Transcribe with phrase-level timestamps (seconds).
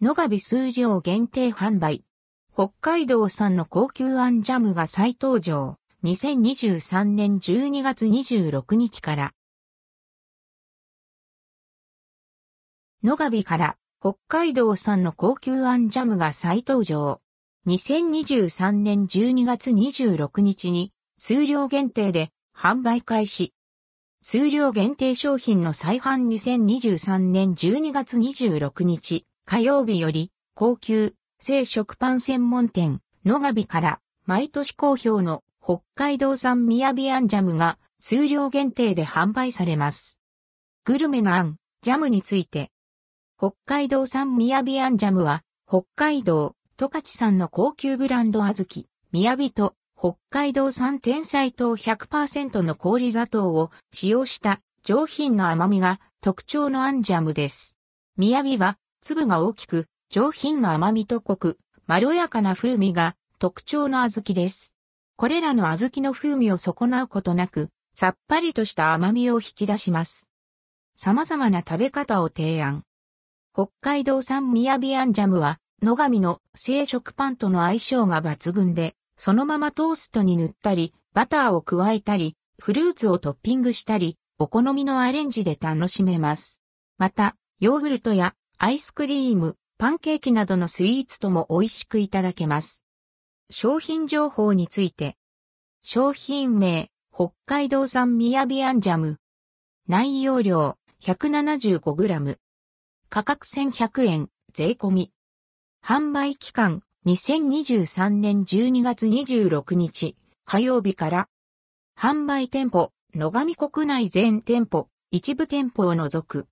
[0.00, 2.04] 野上数量限定販売。
[2.54, 5.76] 北海道産の高級アンジャムが再登場。
[6.04, 9.34] 2023年12月26日から。
[13.02, 17.20] 野上から北海道産の高級アンジャムが再登場。
[17.66, 23.52] 2023年12月26日に数量限定で販売開始。
[24.22, 40.18] 数量限定商品の再販2023年12月26日火曜日より高級生食パン専門店野上から毎年好評の北海道産みやびあんジャムが数量限定で販売されます。
[40.84, 42.70] グルメなあん、ジャムについて。
[43.38, 57.78] 北海道産みやびあんジャムは北海道十勝産の高級ブランド小豆、みやびと北海道産天才糖100%の氷砂糖を使用した上品な甘みが特徴のアンジャムです。
[58.18, 64.74] みやびは粒が大きく、上品な甘みと濃く、まろやかな風味が特徴の小豆です。
[65.16, 70.28] これらの小豆の風味を損なうことなく、さっぱりとした甘みを引き出します。
[70.96, 72.84] 様々な食べ方を提案。
[73.52, 86.62] 北海道産みやびアンジャムは、野上の生食パンとの相性が抜群で、そのままトーストに塗ったり、バターを加えたり、フルーツをトッピングしたり、お好みのアレンジで楽しめます。
[86.98, 92.82] また、ヨーグルトやアイスクリーム、パンケーキなどのスイーツとも美味しくいただけます。
[93.50, 95.16] 商品情報について。
[95.84, 99.18] 商品名、北海道産みやびアンジャム。
[99.86, 102.36] 内容量、175g。
[103.08, 105.12] 価格1100円、税込み。
[105.86, 111.28] 販売期間、2023年12月26日、火曜日から。
[111.96, 116.46] 販売店舗、野上国内全店舗、一部店舗を除く。